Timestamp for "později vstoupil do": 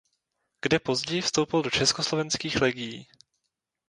0.79-1.69